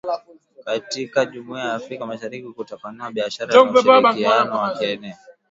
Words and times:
katika 0.65 1.25
jumuia 1.25 1.63
ya 1.63 1.73
Afrika 1.73 2.05
mashariki 2.05 2.49
kutapanua 2.53 3.11
biashara 3.11 3.55
na 3.55 3.63
ushirikiano 3.71 4.57
wa 4.57 4.77
kieneo 4.77 5.17